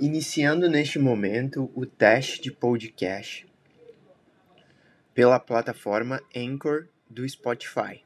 [0.00, 3.46] Iniciando neste momento o teste de podcast
[5.14, 8.04] pela plataforma Anchor do Spotify.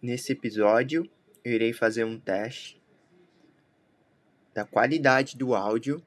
[0.00, 1.10] Nesse episódio,
[1.44, 2.80] eu irei fazer um teste
[4.54, 6.00] da qualidade do áudio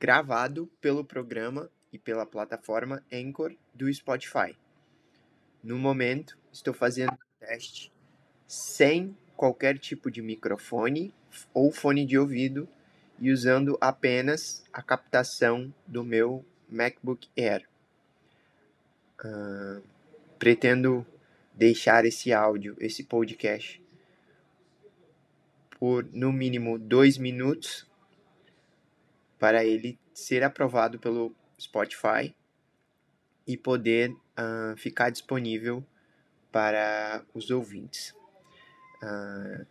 [0.00, 4.56] gravado pelo programa e pela plataforma Anchor do Spotify.
[5.62, 7.92] No momento, estou fazendo o teste
[8.46, 11.14] sem qualquer tipo de microfone
[11.52, 12.66] ou fone de ouvido
[13.18, 17.68] e usando apenas a captação do meu MacBook Air.
[19.24, 19.82] Uh,
[20.38, 21.06] pretendo
[21.54, 23.80] deixar esse áudio, esse podcast,
[25.78, 27.86] por no mínimo dois minutos
[29.38, 32.34] para ele ser aprovado pelo Spotify
[33.46, 35.84] e poder uh, ficar disponível
[36.50, 38.14] para os ouvintes.
[39.02, 39.66] Uh,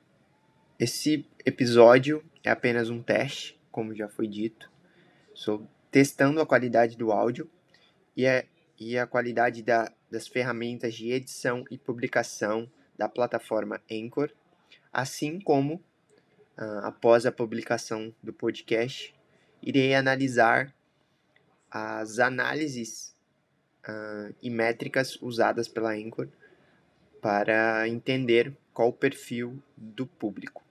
[0.82, 4.68] esse episódio é apenas um teste, como já foi dito.
[5.32, 7.48] Estou testando a qualidade do áudio
[8.18, 8.44] e, a,
[8.80, 14.32] e a qualidade da, das ferramentas de edição e publicação da plataforma Anchor,
[14.92, 15.76] assim como,
[16.58, 19.14] uh, após a publicação do podcast,
[19.62, 20.74] irei analisar
[21.70, 23.16] as análises
[23.88, 26.28] uh, e métricas usadas pela Anchor
[27.22, 30.71] para entender qual o perfil do público.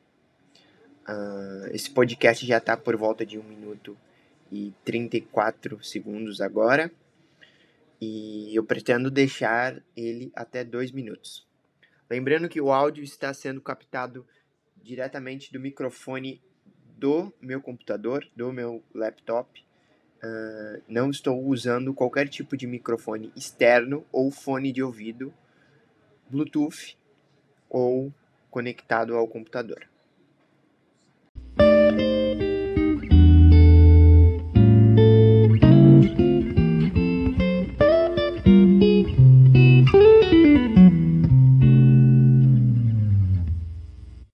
[1.11, 3.99] Uh, esse podcast já está por volta de 1 minuto
[4.53, 6.89] e 34 segundos agora.
[8.01, 11.45] E eu pretendo deixar ele até 2 minutos.
[12.09, 14.25] Lembrando que o áudio está sendo captado
[14.81, 16.41] diretamente do microfone
[16.97, 19.65] do meu computador, do meu laptop.
[20.23, 25.35] Uh, não estou usando qualquer tipo de microfone externo ou fone de ouvido,
[26.29, 26.97] Bluetooth
[27.69, 28.13] ou
[28.51, 29.90] conectado ao computador.